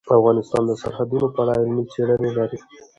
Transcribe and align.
افغانستان 0.17 0.63
د 0.67 0.71
سرحدونه 0.81 1.27
په 1.33 1.39
اړه 1.43 1.53
علمي 1.61 1.83
څېړنې 1.91 2.31
لري. 2.37 2.59